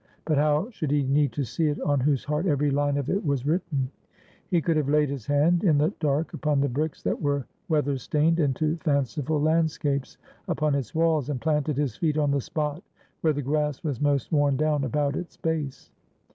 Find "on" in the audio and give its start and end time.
1.81-1.99, 12.17-12.31